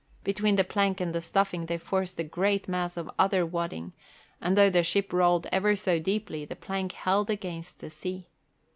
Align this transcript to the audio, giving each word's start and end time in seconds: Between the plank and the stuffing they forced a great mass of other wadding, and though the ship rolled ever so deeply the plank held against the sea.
Between 0.23 0.55
the 0.55 0.63
plank 0.63 0.99
and 0.99 1.13
the 1.13 1.21
stuffing 1.21 1.67
they 1.67 1.77
forced 1.77 2.17
a 2.19 2.23
great 2.23 2.67
mass 2.67 2.97
of 2.97 3.07
other 3.19 3.45
wadding, 3.45 3.93
and 4.41 4.57
though 4.57 4.67
the 4.71 4.83
ship 4.83 5.13
rolled 5.13 5.45
ever 5.51 5.75
so 5.75 5.99
deeply 5.99 6.43
the 6.43 6.55
plank 6.55 6.93
held 6.93 7.29
against 7.29 7.77
the 7.77 7.91
sea. 7.91 8.27